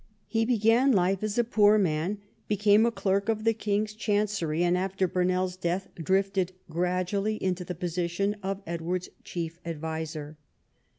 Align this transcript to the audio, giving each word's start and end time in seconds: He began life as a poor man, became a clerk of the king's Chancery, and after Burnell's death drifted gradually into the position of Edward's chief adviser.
He 0.25 0.45
began 0.45 0.91
life 0.91 1.21
as 1.21 1.37
a 1.37 1.43
poor 1.43 1.77
man, 1.77 2.17
became 2.47 2.87
a 2.87 2.91
clerk 2.91 3.29
of 3.29 3.43
the 3.43 3.53
king's 3.53 3.93
Chancery, 3.93 4.63
and 4.63 4.75
after 4.75 5.07
Burnell's 5.07 5.55
death 5.55 5.89
drifted 5.93 6.53
gradually 6.71 7.35
into 7.35 7.63
the 7.63 7.75
position 7.75 8.35
of 8.41 8.63
Edward's 8.65 9.09
chief 9.23 9.59
adviser. 9.63 10.37